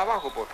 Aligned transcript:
abajo, 0.00 0.30
por 0.30 0.46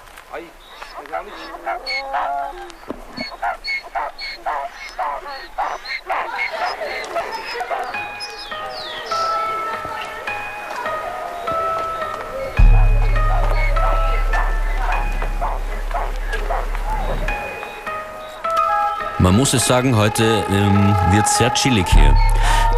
Man 19.37 19.41
muss 19.43 19.53
es 19.53 19.67
sagen, 19.67 19.95
heute 19.97 20.47
ähm, 20.51 20.97
wird 21.13 21.29
sehr 21.29 21.53
chillig 21.53 21.87
hier. 21.89 22.17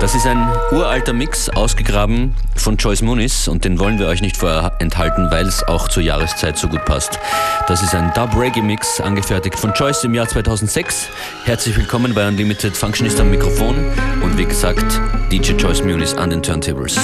Das 0.01 0.17
ist 0.17 0.27
ein 0.27 0.45
uralter 0.73 1.13
Mix, 1.13 1.49
ausgegraben 1.49 2.35
von 2.57 2.77
Joyce 2.77 3.03
Muniz 3.03 3.47
und 3.47 3.65
den 3.65 3.79
wollen 3.79 4.01
wir 4.01 4.09
euch 4.09 4.23
nicht 4.23 4.37
vorenthalten, 4.37 5.31
weil 5.31 5.47
es 5.47 5.63
auch 5.63 5.87
zur 5.87 6.03
Jahreszeit 6.03 6.59
so 6.59 6.67
gut 6.67 6.85
passt. 6.85 7.21
Das 7.69 7.81
ist 7.81 7.95
ein 7.95 8.13
Dub 8.13 8.37
Reggae 8.37 8.61
Mix, 8.61 9.01
angefertigt 9.01 9.57
von 9.57 9.73
Joyce 9.73 10.03
im 10.03 10.15
Jahr 10.15 10.27
2006. 10.27 11.11
Herzlich 11.45 11.77
willkommen 11.77 12.13
bei 12.13 12.27
Unlimited 12.27 12.77
Functionist 12.77 13.21
am 13.21 13.31
Mikrofon 13.31 13.77
und 14.25 14.37
wie 14.37 14.45
gesagt, 14.45 15.01
DJ 15.31 15.53
Joyce 15.53 15.85
Muniz 15.85 16.15
an 16.15 16.31
den 16.31 16.43
Turntables. 16.43 16.99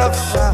The 0.00 0.08
rich 0.08 0.49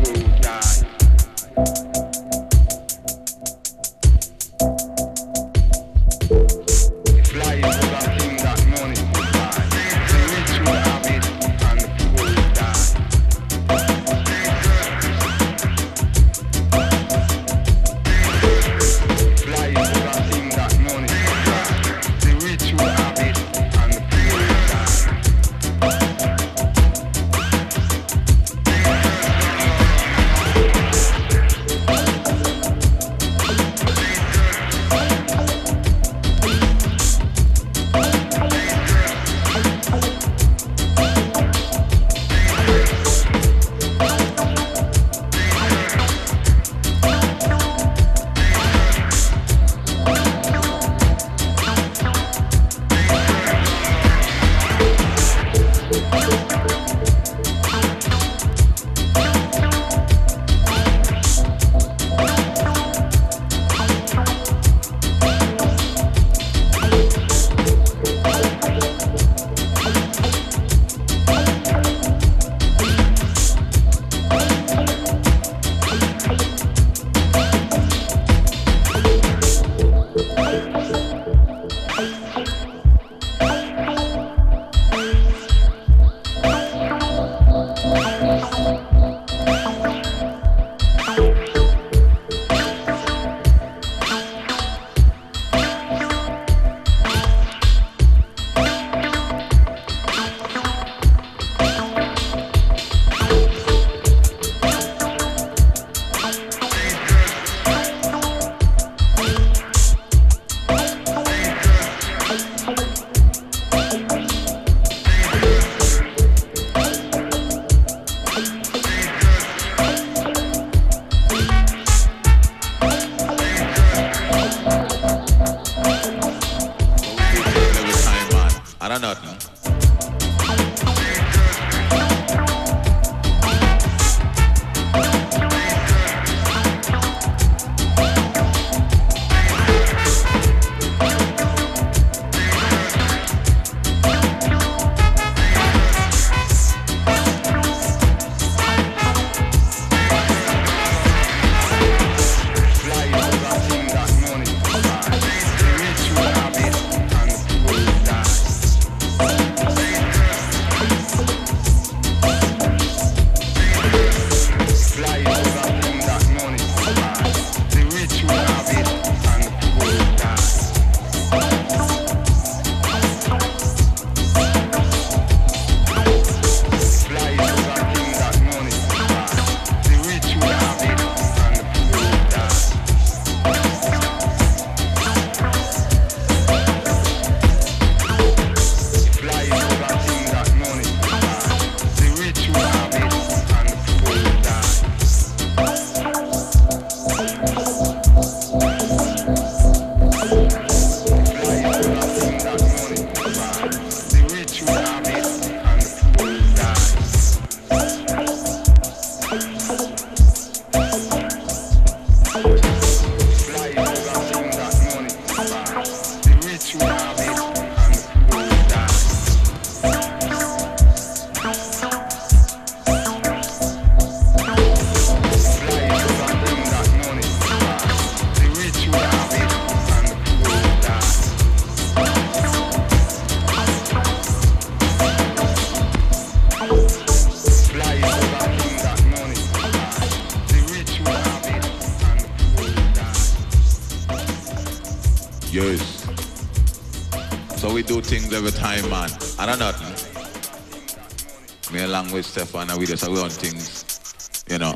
we 252.77 252.85
just 252.85 253.07
run 253.07 253.29
things, 253.29 254.43
you 254.49 254.57
know, 254.57 254.75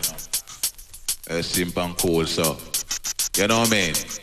uh, 1.30 1.42
simple 1.42 1.84
and 1.84 1.98
cool. 1.98 2.25
So, 2.25 2.58
you 3.36 3.48
know 3.48 3.60
what 3.60 3.68
I 3.68 3.72
mean? 3.72 4.19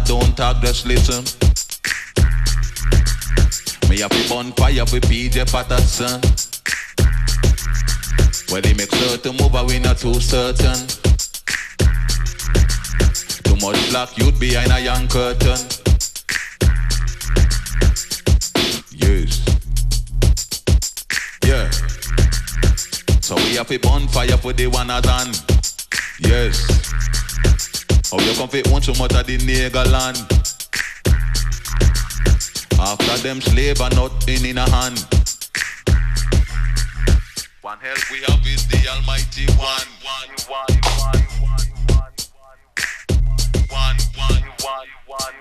Don't 0.00 0.36
talk, 0.36 0.60
just 0.62 0.86
listen. 0.86 1.22
Me 3.88 4.00
have 4.00 4.10
a 4.10 4.28
bonfire 4.28 4.86
for 4.86 4.98
PJ 4.98 5.50
Patterson. 5.52 6.20
Well, 8.50 8.60
they 8.62 8.74
make 8.74 8.90
certain 8.90 9.36
move, 9.36 9.52
but 9.52 9.66
we 9.66 9.78
not 9.78 9.98
too 9.98 10.14
certain. 10.20 10.74
Too 13.44 13.56
much 13.64 13.90
black 13.90 14.16
youth 14.18 14.38
behind 14.40 14.72
a 14.72 14.80
young 14.80 15.06
curtain. 15.08 15.58
Yes. 18.90 19.44
Yeah. 21.44 21.70
So 23.20 23.36
we 23.36 23.56
have 23.56 23.70
a 23.70 23.78
bonfire 23.78 24.36
for 24.38 24.52
the 24.52 24.66
one 24.66 24.90
on. 24.90 25.32
Yes. 26.20 26.84
How 28.10 28.18
you 28.20 28.34
come 28.34 28.48
fi 28.48 28.62
own 28.70 28.82
so 28.82 28.92
much 28.94 29.14
of 29.14 29.26
the 29.26 29.38
nigger 29.38 29.86
land? 29.90 30.18
After 32.78 33.16
them 33.22 33.40
slave 33.40 33.80
are 33.80 33.90
not 33.90 34.28
in 34.28 34.44
in 34.44 34.58
a 34.58 34.68
hand. 34.68 34.98
One 37.62 37.78
help 37.80 38.10
we 38.10 38.20
have 38.26 38.46
is 38.46 38.66
the 38.68 38.86
Almighty 38.88 39.46
One. 39.56 39.88
One, 40.04 40.28
one, 40.48 40.78
one, 40.92 41.24
one, 41.40 41.62
one, 41.88 42.12
one, 43.70 43.98
one, 44.16 44.44
one, 44.60 44.88
one, 45.06 45.34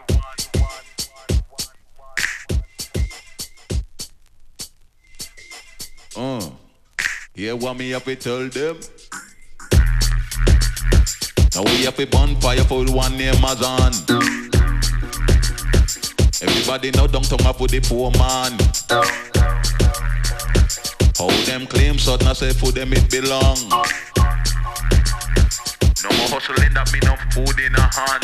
one. 6.16 6.46
Uh, 6.46 6.50
hear 7.36 7.56
what 7.58 7.78
me 7.78 7.90
have 7.90 8.06
to 8.06 8.16
tell 8.16 8.48
them? 8.48 8.80
Now 11.56 11.62
we 11.66 11.86
have 11.86 12.00
a 12.00 12.06
bonfire 12.08 12.64
for 12.64 12.84
one 12.86 13.16
named 13.16 13.38
Mazan. 13.40 13.94
Everybody 16.42 16.90
know 16.92 17.06
don't 17.06 17.30
talk 17.30 17.42
about 17.42 17.70
the 17.70 17.80
poor 17.80 18.10
man. 18.18 18.58
How 21.16 21.28
them 21.46 21.68
claim 21.68 22.00
so 22.00 22.16
now 22.16 22.34
say 22.34 22.54
for 22.54 22.72
them 22.72 22.92
it 22.94 23.08
belong. 23.12 23.58
No 26.02 26.10
more 26.18 26.30
hustling 26.34 26.74
that 26.74 26.90
me 26.92 27.00
no 27.04 27.16
food 27.30 27.60
in 27.60 27.76
a 27.76 27.82
hand. 27.94 28.24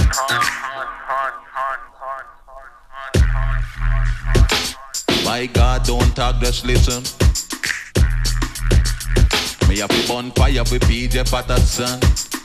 My 5.24 5.46
God, 5.46 5.86
don't 5.86 6.16
talk, 6.16 6.42
just 6.42 6.66
listen. 6.66 7.04
Me 9.70 9.78
have 9.78 9.92
a 9.92 10.08
bonfire 10.08 10.66
for 10.66 10.80
PJ 10.80 11.30
Patterson. 11.30 12.39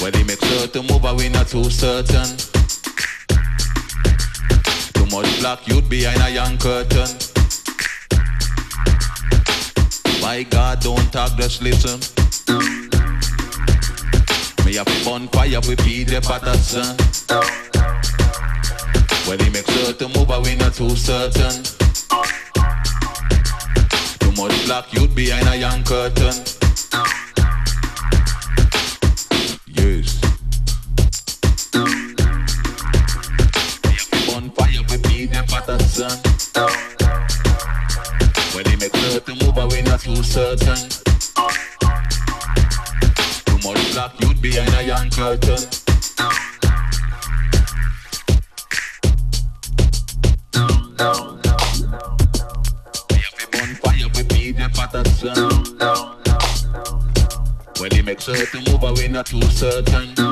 When 0.00 0.12
they 0.12 0.22
make 0.22 0.42
sure 0.42 0.66
to 0.66 0.82
move, 0.82 1.02
but 1.02 1.16
we 1.16 1.28
not 1.28 1.48
too 1.48 1.68
certain. 1.68 2.24
Too 4.94 5.06
much 5.14 5.40
black 5.40 5.68
youth 5.68 5.90
behind 5.90 6.22
a 6.22 6.30
young 6.30 6.56
curtain. 6.56 7.06
My 10.22 10.42
God, 10.44 10.80
don't 10.80 11.12
talk, 11.12 11.36
just 11.36 11.60
listen. 11.60 12.00
Me 14.64 14.76
have 14.76 14.88
a 14.88 15.04
bonfire 15.04 15.60
with 15.68 15.78
PJ 15.80 16.22
Patterson. 16.26 16.96
When 19.28 19.36
they 19.36 19.50
make 19.50 19.68
sure 19.70 19.92
to 19.92 20.08
move, 20.08 20.28
but 20.28 20.42
we 20.42 20.56
not 20.56 20.72
too 20.72 20.96
certain. 20.96 21.62
Too 24.18 24.32
much 24.40 24.64
black 24.64 24.90
youth 24.94 25.14
behind 25.14 25.46
a 25.46 25.56
young 25.56 25.84
curtain. 25.84 26.59
Patterson. 45.30 45.70
When 57.78 57.92
he 57.92 58.02
make 58.02 58.20
certain 58.20 58.64
move, 58.64 58.98
we 58.98 59.06
not 59.06 59.26
too 59.26 59.40
certain. 59.42 60.29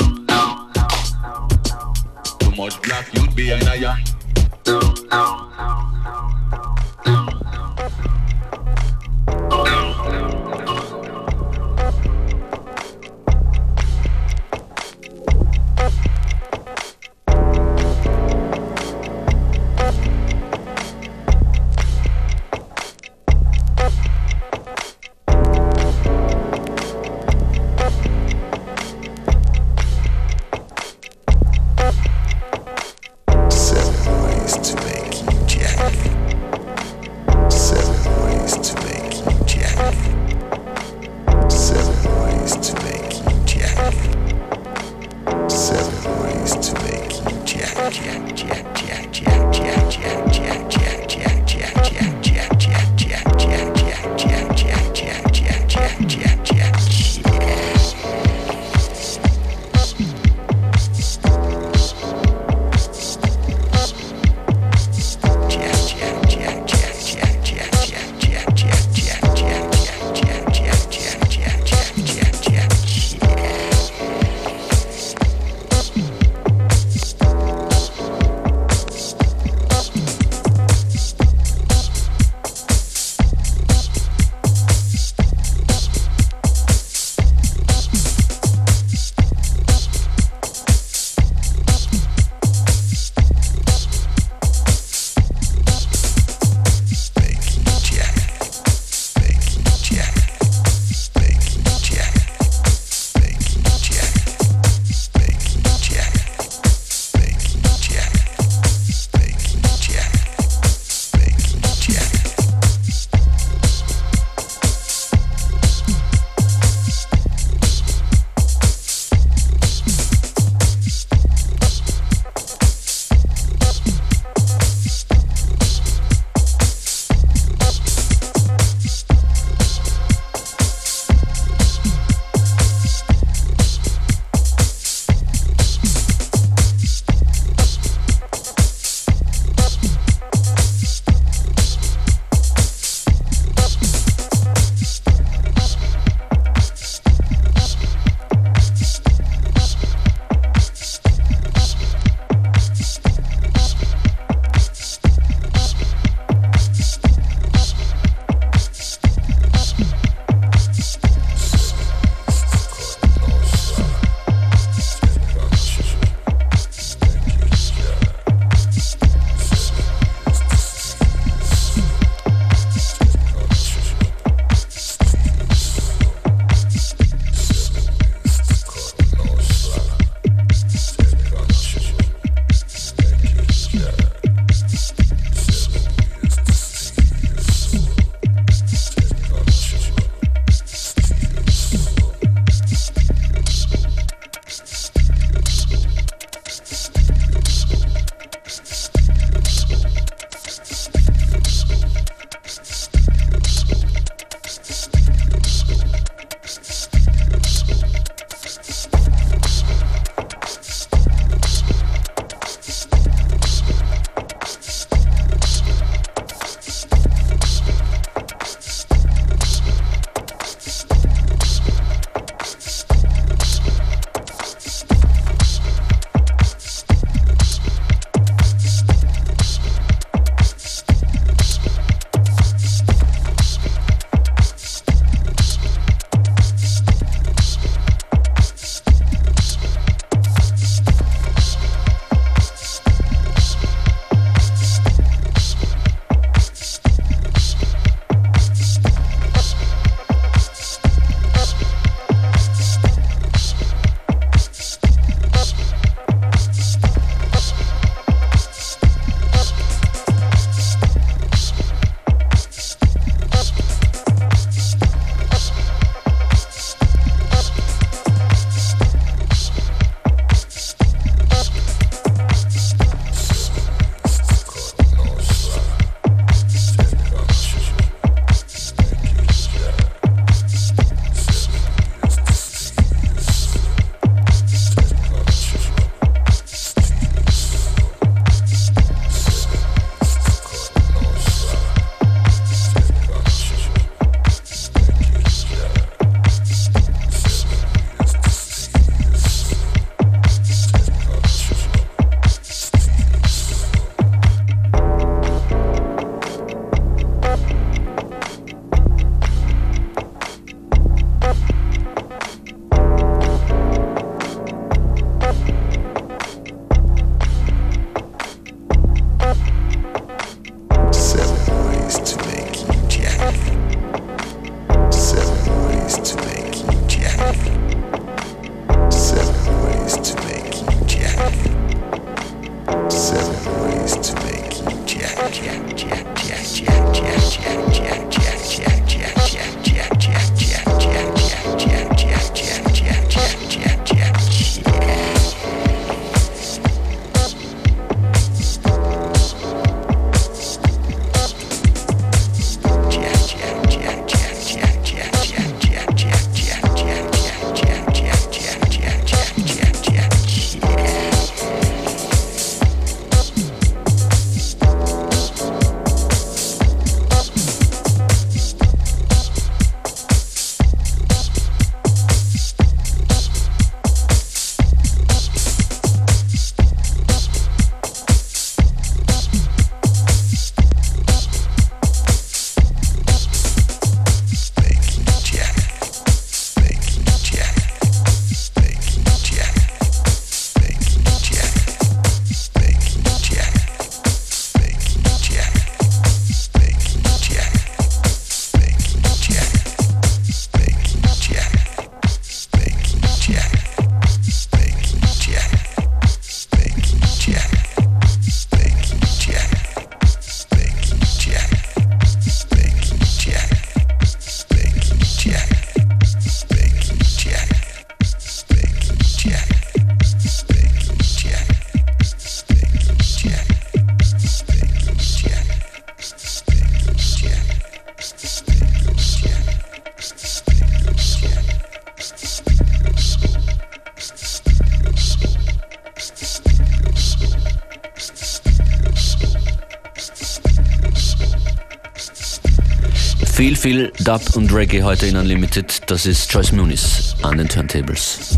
Viel, 443.69 443.93
Dub 444.01 444.23
und 444.35 444.51
Reggae 444.51 444.83
heute 444.83 445.05
in 445.05 445.17
Unlimited. 445.19 445.91
Das 445.91 446.07
ist 446.07 446.33
Joyce 446.33 446.53
Muniz 446.53 447.15
an 447.21 447.37
den 447.37 447.51
Turntables. 447.51 448.38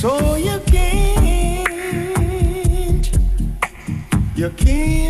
So 0.00 0.36
you 0.36 0.60
can't, 0.66 1.66
you 4.36 4.50
can't. 4.50 5.05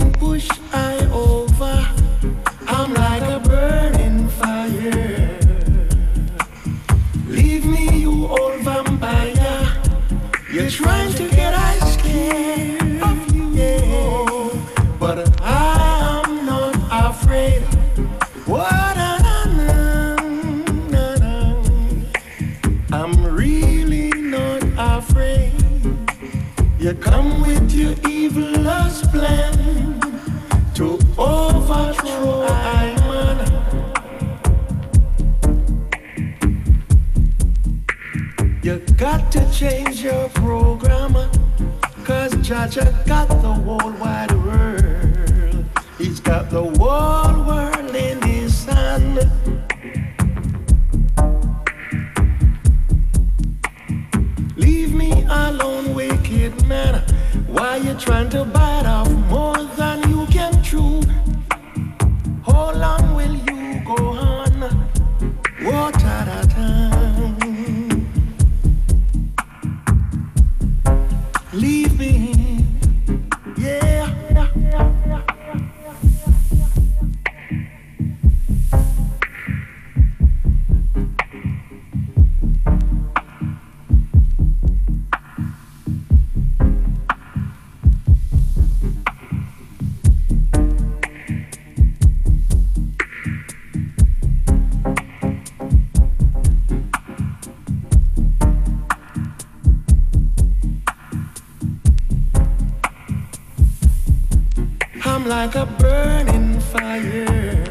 Like 105.26 105.56
a 105.56 105.66
burning 105.66 106.60
fire. 106.60 107.64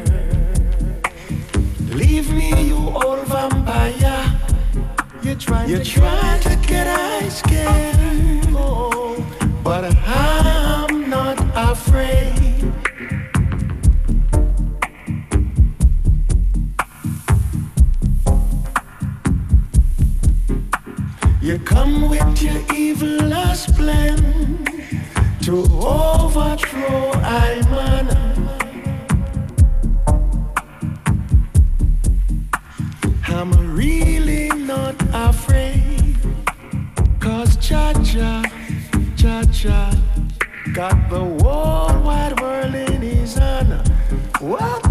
Leave 1.88 2.30
me, 2.30 2.68
you 2.68 2.76
old 2.76 3.26
vampire. 3.26 4.40
You 5.22 5.34
try, 5.36 5.64
you 5.64 5.82
try 5.82 6.38
to 6.42 6.56
get 6.68 6.86
ice 6.86 7.38
scared, 7.38 8.44
oh, 8.50 9.16
but 9.64 9.84
I'm 10.06 11.08
not 11.08 11.38
afraid. 11.54 12.34
You 21.40 21.58
come 21.60 22.10
with 22.10 22.42
your 22.42 22.60
evil 22.74 23.28
last 23.28 23.74
plan 23.76 24.65
to 25.46 25.62
overthrow 25.80 27.12
I 27.22 27.62
man. 27.70 28.08
I'm 33.28 33.52
really 33.76 34.48
not 34.48 34.96
afraid, 35.14 36.16
cause 37.20 37.56
Jah 37.58 37.92
Jah, 38.02 38.42
Jah 39.14 39.44
Jah 39.52 39.94
got 40.74 41.08
the 41.10 41.20
whole 41.20 42.02
wide 42.02 42.40
world 42.40 42.74
in 42.74 43.00
his 43.02 43.34
hand. 43.34 43.88
What 44.40 44.85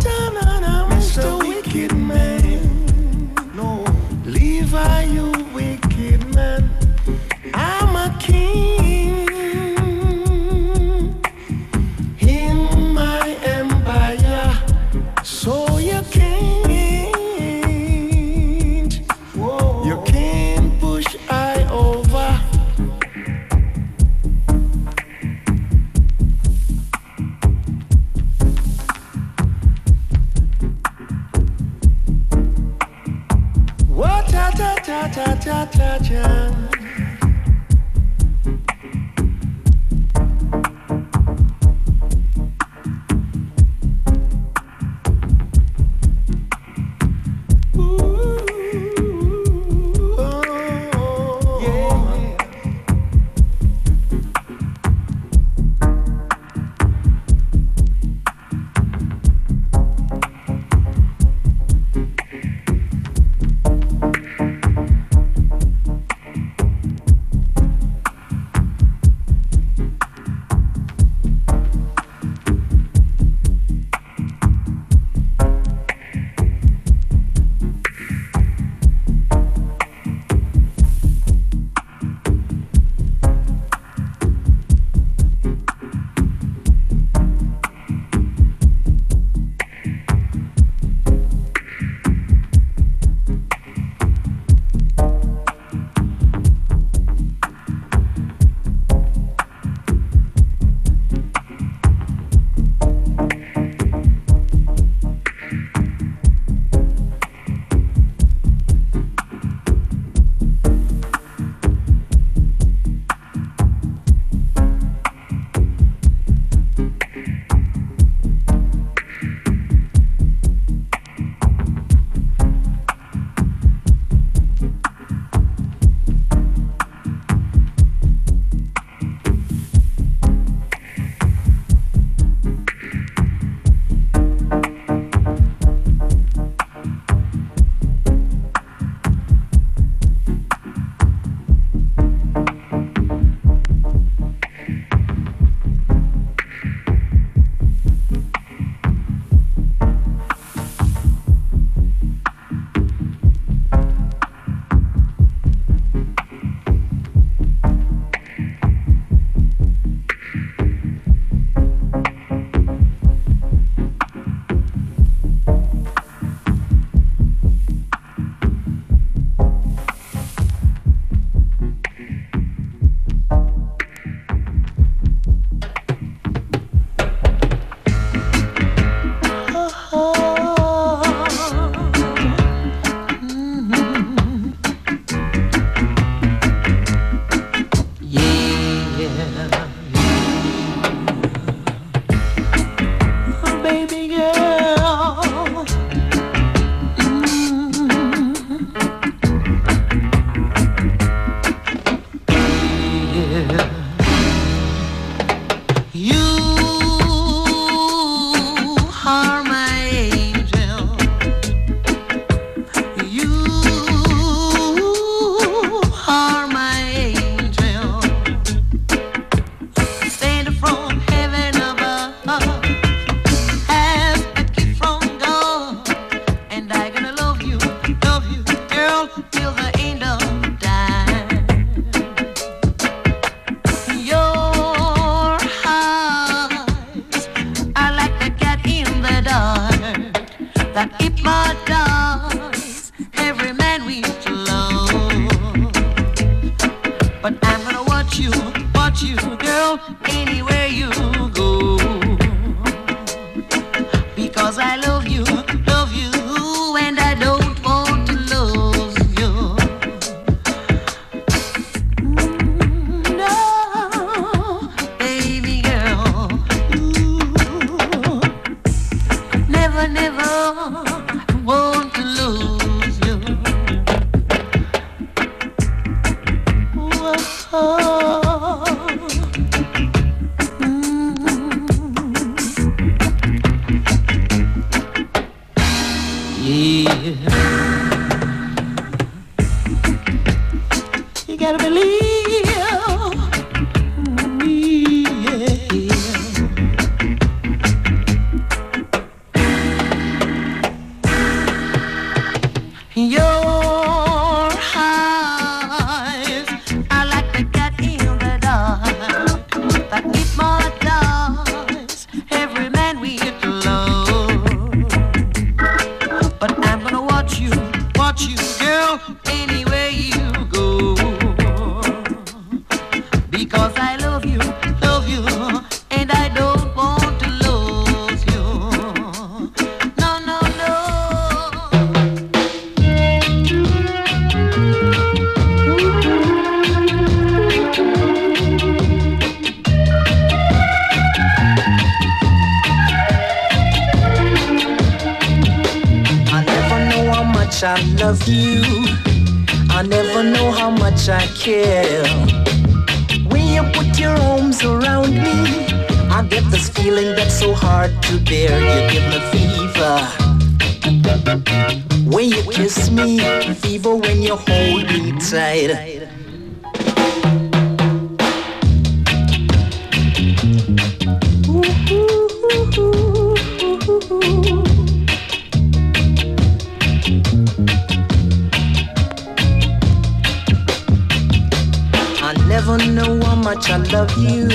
I 382.27 382.33
never 382.47 382.77
know 382.77 383.21
how 383.21 383.35
much 383.35 383.69
I 383.69 383.77
love 383.77 384.11
you. 384.17 384.47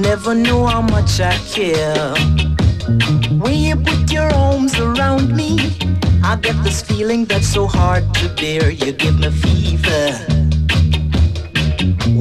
Never 0.00 0.34
knew 0.34 0.64
how 0.64 0.80
much 0.80 1.20
I 1.20 1.36
care. 1.52 2.14
When 3.38 3.54
you 3.54 3.76
put 3.76 4.10
your 4.10 4.32
arms 4.32 4.78
around 4.78 5.36
me, 5.36 5.58
I 6.24 6.36
get 6.36 6.56
this 6.64 6.80
feeling 6.80 7.26
that's 7.26 7.46
so 7.46 7.66
hard 7.66 8.14
to 8.14 8.28
bear. 8.30 8.70
You 8.70 8.92
give 8.92 9.18
me 9.18 9.30
fever. 9.30 10.38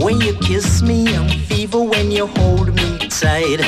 When 0.03 0.19
you 0.19 0.33
kiss 0.39 0.81
me, 0.81 1.15
I'm 1.15 1.29
fever 1.47 1.81
when 1.81 2.11
you 2.11 2.27
hold 2.27 2.75
me 2.75 2.97
tight. 3.07 3.61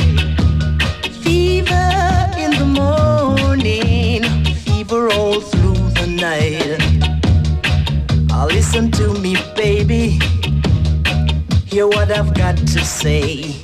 Fever 1.24 2.19
the 2.60 2.66
morning, 2.66 4.22
fever 4.66 5.10
all 5.14 5.40
through 5.40 5.82
the 6.00 6.08
night. 6.08 6.80
Oh, 8.32 8.48
listen 8.52 8.92
to 8.92 9.14
me, 9.20 9.38
baby. 9.56 10.20
Hear 11.66 11.88
what 11.88 12.12
I've 12.12 12.34
got 12.34 12.58
to 12.58 12.80
say. 12.84 13.56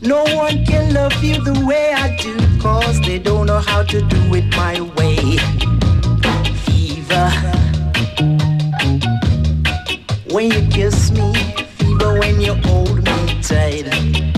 No 0.00 0.22
one 0.36 0.64
can 0.64 0.94
love 0.94 1.22
you 1.24 1.42
the 1.42 1.64
way 1.66 1.92
I 1.92 2.16
do, 2.16 2.34
cause 2.60 3.00
they 3.00 3.18
don't 3.18 3.46
know 3.46 3.58
how 3.58 3.82
to 3.82 4.00
do 4.00 4.34
it 4.34 4.46
my 4.56 4.80
way. 4.96 5.38
Fever. 6.64 7.30
When 10.32 10.52
you 10.52 10.62
kiss 10.70 11.10
me, 11.10 11.34
fever 11.78 12.18
when 12.20 12.40
you 12.40 12.54
hold 12.66 13.02
me 13.04 13.42
tight. 13.42 14.29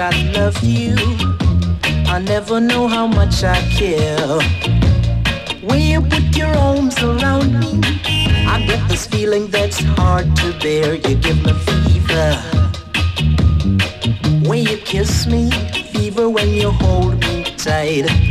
I 0.00 0.32
love 0.32 0.64
you. 0.64 0.96
I 2.06 2.20
never 2.20 2.58
know 2.58 2.88
how 2.88 3.06
much 3.06 3.44
I 3.44 3.60
care. 3.70 4.38
When 5.60 5.82
you 5.82 6.00
put 6.00 6.34
your 6.34 6.48
arms 6.48 6.96
around 7.02 7.60
me, 7.60 7.80
I 8.46 8.64
get 8.66 8.88
this 8.88 9.06
feeling 9.06 9.48
that's 9.48 9.80
hard 9.80 10.34
to 10.36 10.58
bear. 10.58 10.94
You 10.94 11.16
give 11.16 11.44
me 11.44 11.52
fever. 11.52 12.32
When 14.48 14.64
you 14.64 14.78
kiss 14.78 15.26
me, 15.26 15.50
fever 15.92 16.30
when 16.30 16.48
you 16.48 16.70
hold 16.70 17.20
me 17.20 17.44
tight. 17.58 18.29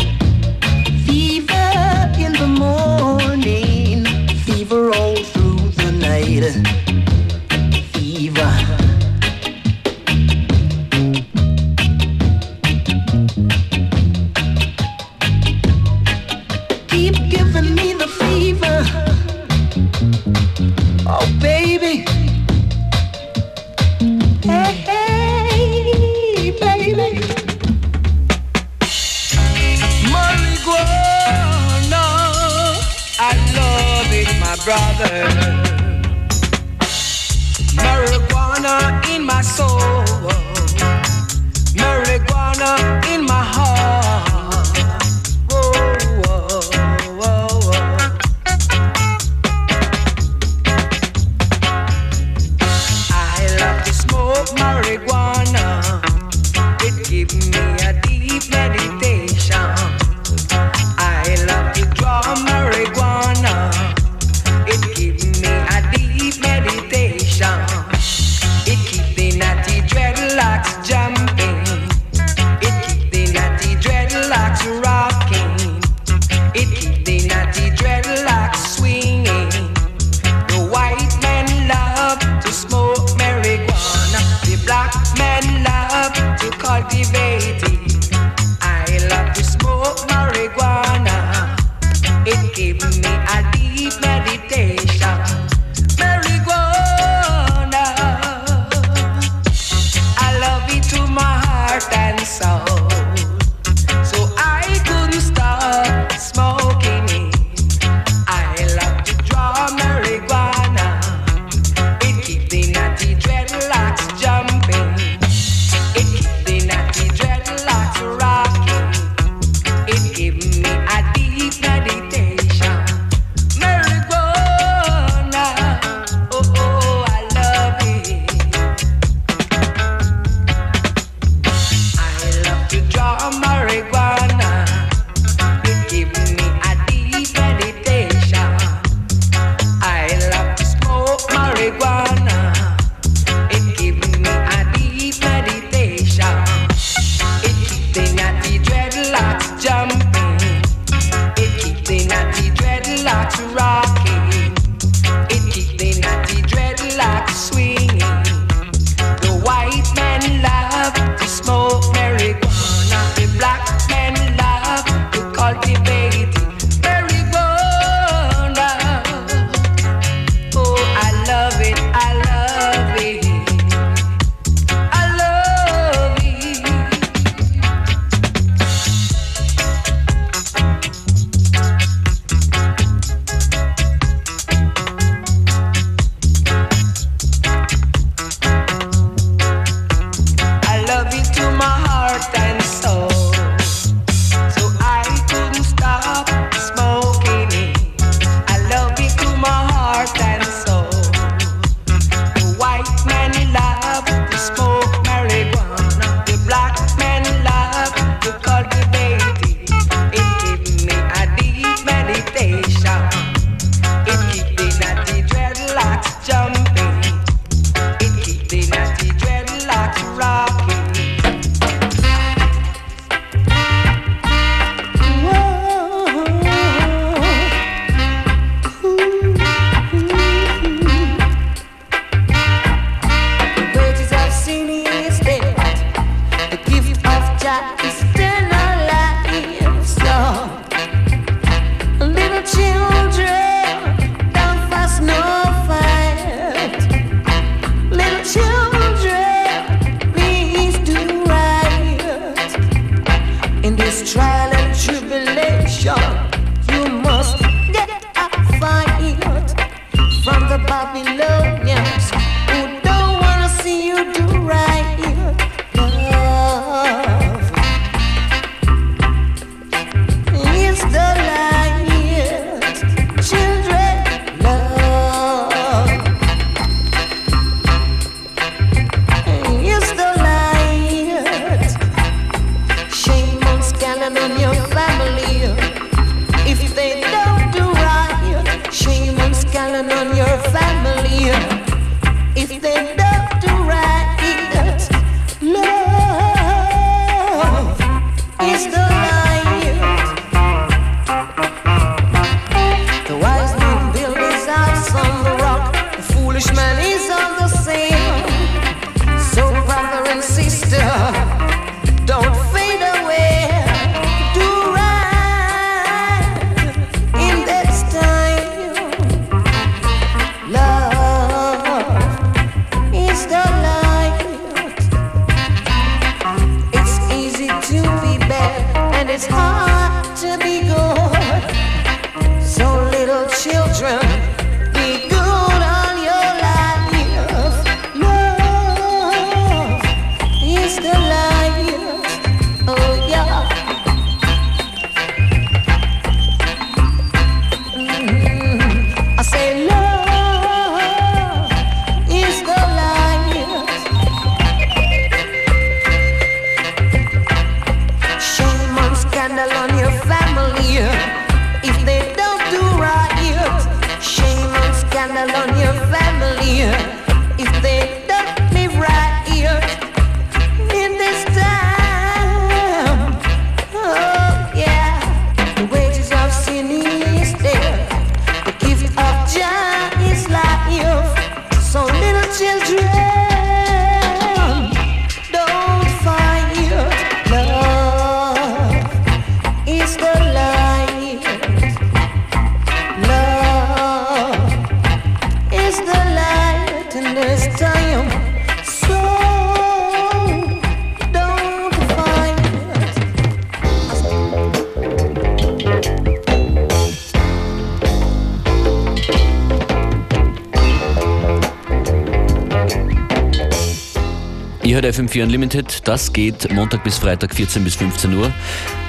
FM4 415.09 415.23
Unlimited. 415.23 415.87
Das 415.87 416.13
geht 416.13 416.51
Montag 416.51 416.83
bis 416.83 416.97
Freitag 416.97 417.33
14 417.33 417.63
bis 417.63 417.75
15 417.75 418.13
Uhr. 418.13 418.31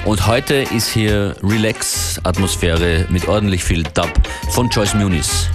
Und 0.05 0.27
heute 0.27 0.55
ist 0.55 0.89
hier 0.89 1.35
Relax-Atmosphäre 1.41 3.07
mit 3.09 3.27
ordentlich 3.27 3.63
viel 3.63 3.83
Dub 3.83 4.11
von 4.49 4.69
Joyce 4.69 4.95
Muniz. 4.95 5.49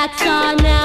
That's 0.00 0.22
all. 0.22 0.79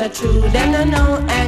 The 0.00 0.08
true 0.08 0.40
them 0.48 0.72
no 0.72 0.82
know 0.84 1.26
eh? 1.28 1.39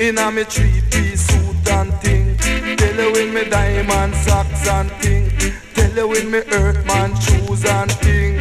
In 0.00 0.16
a 0.16 0.30
me 0.30 0.44
three 0.44 0.80
piece 0.92 1.26
suit 1.26 1.68
and 1.70 1.92
thing. 1.94 2.36
Tell 2.76 2.94
you 2.94 3.12
when 3.12 3.34
me 3.34 3.50
diamond 3.50 4.14
socks 4.14 4.68
and 4.68 4.88
thing. 5.02 5.28
Tell 5.74 5.90
you 5.90 6.06
when 6.06 6.30
me 6.30 6.38
earthman 6.52 7.18
shoes 7.18 7.64
and 7.64 7.90
thing. 7.90 8.38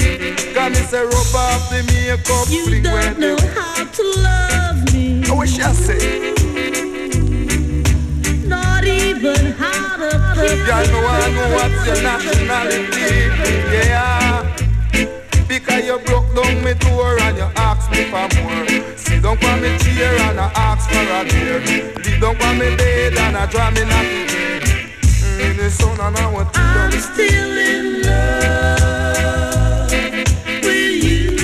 Got 0.53 0.69
me 0.71 0.77
say 0.77 1.01
rub 1.01 1.35
off 1.35 1.67
the 1.71 1.81
makeup 1.87 2.47
You 2.47 2.63
fling 2.65 2.83
don't 2.83 3.19
know 3.19 3.35
the 3.35 3.47
how 3.47 3.83
to 3.85 4.03
love 4.21 4.93
me. 4.93 5.23
I 5.25 5.33
wish 5.33 5.59
I 5.59 5.71
say. 5.73 6.33
Not 8.47 8.83
even 8.83 9.53
how 9.53 9.97
to 9.97 10.11
feel. 10.35 10.63
Girl, 10.63 10.85
me 10.85 11.01
wanna 11.01 11.29
know 11.33 11.49
what's 11.55 11.87
your 11.87 12.01
nationality, 12.03 13.33
yeah. 13.73 14.45
Because 15.47 15.85
you 15.87 15.97
broke 16.05 16.35
down 16.35 16.63
me 16.63 16.75
door 16.75 17.19
and 17.19 17.35
you 17.35 17.49
asked 17.55 17.89
me 17.89 18.03
for 18.11 18.27
more. 18.43 19.06
Sit 19.17 19.23
down 19.23 19.37
for 19.37 19.57
me 19.57 19.75
chair 19.79 20.13
and 20.29 20.39
I 20.39 20.51
ask 20.53 20.87
for 20.91 21.01
a 21.01 21.25
beer. 21.25 21.57
Leave 22.05 22.21
down 22.21 22.35
for 22.37 22.53
me 22.53 22.75
bed 22.77 23.17
and 23.17 23.35
I 23.35 23.47
draw 23.47 23.71
me. 23.71 23.81
Mm, 23.81 25.39
in 25.41 25.57
the 25.57 25.71
sun 25.71 25.99
and 25.99 26.15
I 26.15 26.31
want 26.31 26.53
to 26.53 26.59
I'm 26.59 26.91
still 26.91 27.57
in 27.57 28.03
love 28.03 29.89
with 30.61 31.01
you, 31.01 31.41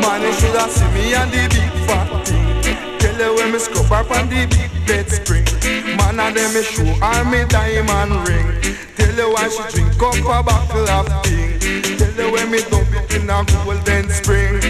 Man, 0.00 0.22
you 0.22 0.32
should 0.32 0.56
have 0.56 0.70
seen 0.70 0.94
me 0.94 1.12
and 1.12 1.30
the 1.30 1.48
big 1.52 1.72
fat 1.84 2.08
thing. 2.26 2.48
Tell 2.98 3.18
you 3.20 3.34
when 3.36 3.52
me 3.52 3.58
scrub 3.58 3.92
up 3.92 4.10
on 4.10 4.30
the 4.30 4.46
big 4.46 4.72
bed 4.86 5.10
spring. 5.10 5.44
Man, 5.98 6.18
and 6.18 6.34
then 6.34 6.48
me 6.54 6.62
show 6.62 6.86
her 6.86 7.24
me 7.26 7.44
diamond 7.44 8.26
ring. 8.26 8.48
Tell 8.96 9.14
you 9.14 9.28
why 9.34 9.48
she 9.50 9.62
drink 9.76 10.02
up 10.02 10.14
a 10.16 10.42
bottle 10.42 10.88
of 10.88 11.06
thing. 11.26 11.45
When 12.36 12.50
me 12.50 12.60
dump 12.68 12.92
it 12.92 13.16
in 13.16 13.30
a 13.30 13.42
golden 13.64 14.10
spring. 14.10 14.60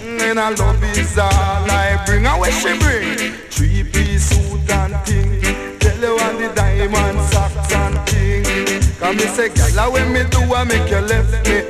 And 0.00 0.40
I 0.40 0.54
love 0.54 0.82
is 0.82 1.18
all 1.18 1.28
I 1.28 2.02
bring. 2.06 2.24
And 2.24 2.40
what 2.40 2.50
she 2.50 2.72
bring? 2.78 3.36
Three 3.52 3.84
piece 3.84 4.30
suit 4.30 4.70
and 4.70 4.96
thing. 5.04 5.38
Tell 5.80 6.00
you 6.00 6.16
want 6.16 6.38
the 6.38 6.50
diamond 6.56 7.20
socks 7.28 7.72
and 7.74 7.98
thing. 8.08 8.44
Come 8.98 9.16
me 9.18 9.26
say, 9.36 9.50
gyal, 9.50 9.92
when 9.92 10.10
me 10.14 10.24
do, 10.30 10.40
I 10.54 10.64
make 10.64 10.88
you 10.88 11.00
left 11.00 11.46
me. 11.46 11.60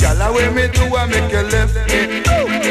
Gyal, 0.00 0.32
when 0.32 0.54
me 0.54 0.66
do, 0.72 0.96
I 0.96 1.04
make 1.12 1.30
you 1.30 1.44
left 1.44 1.76
me. 1.84 2.24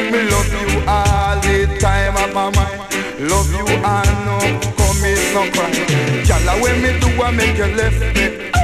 Me 0.09 0.19
love 0.33 0.49
you 0.49 0.81
all 0.89 1.37
the 1.45 1.77
time 1.79 2.17
of 2.17 2.33
my 2.33 2.49
mind. 2.57 3.29
Love 3.29 3.53
you 3.53 3.67
and 3.69 4.25
no 4.25 4.39
commit 4.81 5.21
no 5.35 5.45
crime. 5.53 5.77
Gyal, 6.25 6.59
when 6.59 6.81
me 6.81 6.99
do, 6.99 7.21
I 7.21 7.29
make 7.29 7.55
you 7.55 7.65
left 7.65 8.01
me. 8.17 8.62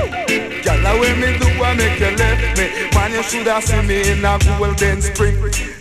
Gyal, 0.80 1.00
when 1.00 1.20
me 1.20 1.38
do, 1.38 1.48
I 1.64 1.76
make 1.76 2.00
you 2.00 2.16
left 2.16 2.58
me. 2.58 2.66
Man, 2.96 3.12
you 3.12 3.24
should 3.24 3.48
have 3.48 3.64
seen 3.64 3.88
me 3.88 4.12
in 4.12 4.26
a 4.26 4.40
golden 4.58 5.02
spring. 5.02 5.36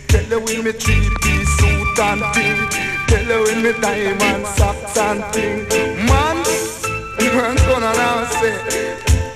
Tell 0.07 0.25
you 0.25 0.39
with 0.39 0.63
me 0.63 0.71
three 0.71 1.09
piece 1.21 1.49
suit 1.57 1.99
and 1.99 2.23
thing. 2.33 2.69
Tell 3.07 3.25
you 3.25 3.39
with 3.43 3.57
me 3.63 3.71
diamond 3.81 4.47
socks 4.47 4.97
and 4.97 5.23
thing. 5.33 5.67
Man, 6.05 6.37
man, 7.19 7.55
gonna 7.67 7.93
now 7.95 8.25
say, 8.25 8.55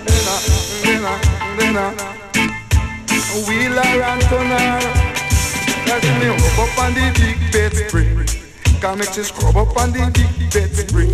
Nina, 0.05 0.35
Nina, 0.83 1.13
Nina. 1.57 1.85
Wheeler 3.47 3.81
and 3.81 4.21
Turner. 4.23 4.79
That's 5.87 6.05
me 6.19 6.27
up 6.27 6.59
up 6.59 6.77
on 6.79 6.93
the 6.93 7.11
big 7.17 7.37
bed 7.51 7.73
spring. 7.73 8.27
Can 8.79 8.97
make 8.99 9.15
you 9.17 9.23
scrub 9.23 9.57
up 9.57 9.75
on 9.77 9.91
the 9.91 10.11
big 10.13 10.51
bed 10.53 10.75
spring. 10.75 11.11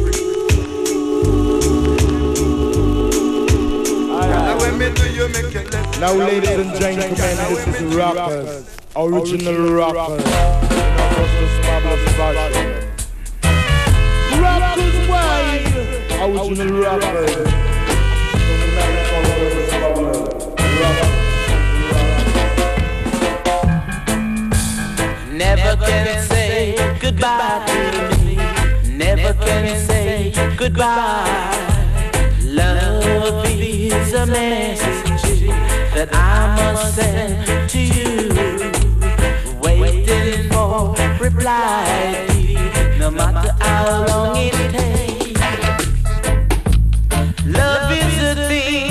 Now, 6.00 6.14
ladies 6.14 6.50
and 6.50 6.76
gentlemen, 6.76 7.16
this 7.16 7.68
is 7.68 7.96
Rockers, 7.96 8.78
original 8.94 9.72
Rockers. 9.72 10.24
In 10.24 10.30
a 10.30 11.08
Christmas 11.16 11.54
marvelous 11.66 12.04
fashion. 12.18 12.70
Rockers 14.42 14.98
wine, 15.08 15.68
original 16.20 16.72
Rockers. 16.82 17.36
Tonight, 18.60 18.98
followers, 19.10 19.72
followers, 19.72 20.20
Rockers. 20.82 21.20
Never 25.32 25.74
can 25.86 26.08
say 26.28 26.76
goodbye 27.00 27.64
to 27.68 28.18
me. 28.26 28.36
Never 28.98 29.34
can 29.46 29.66
say 29.88 30.34
goodbye. 30.58 31.69
Love 32.60 33.46
is 33.46 34.14
a 34.14 34.26
message 34.26 35.48
that 35.96 36.10
I 36.12 36.56
must 36.58 36.96
send 36.96 37.70
to 37.70 37.80
you. 37.80 38.30
Waiting 39.62 40.50
for 40.52 40.94
reply, 41.24 42.28
no 43.00 43.10
matter 43.12 43.54
how 43.62 44.06
long 44.08 44.36
it 44.36 44.52
takes. 44.76 45.40
Love 47.46 47.92
is 47.94 48.24
a 48.24 48.36
thing 48.50 48.89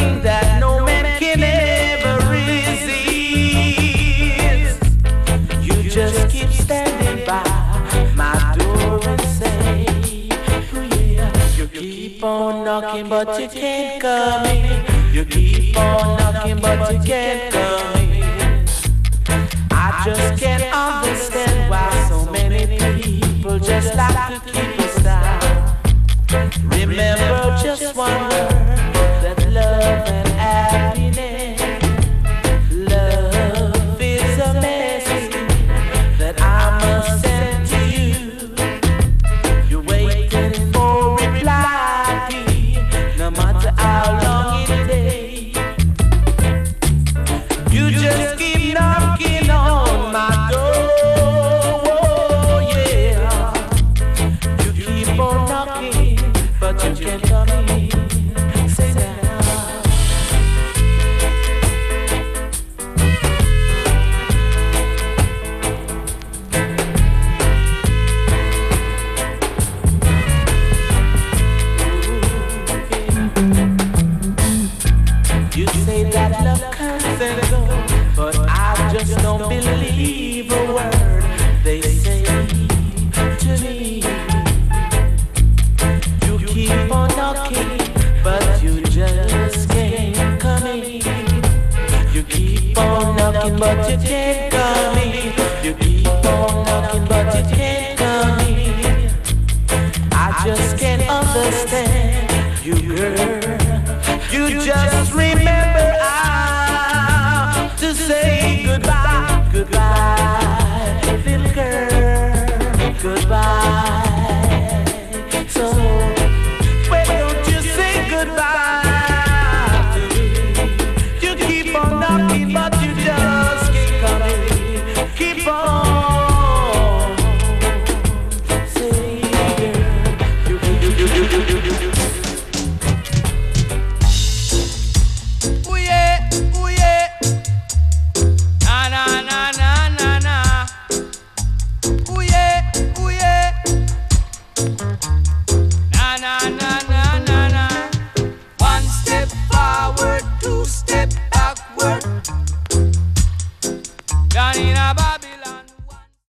knocking, 12.80 13.08
but 13.08 13.40
you 13.40 13.48
can't 13.48 14.00
come 14.00 14.46
in. 14.46 15.14
You 15.14 15.24
keep 15.24 15.76
on 15.76 16.18
knocking, 16.18 16.60
but 16.60 16.92
you 16.92 17.00
can't 17.00 17.52
come 17.52 17.96
in. 18.02 18.66
I 19.70 20.02
just 20.04 20.42
can't 20.42 20.62
understand 20.74 21.70
why 21.70 22.06
so 22.08 22.30
many 22.30 22.78
people 23.02 23.58
just 23.58 23.94
like 23.96 24.44
to 24.44 24.52
keep 24.52 24.80
us 24.80 25.02
down. 25.02 25.76
Remember. 26.70 27.47
time. 57.20 57.47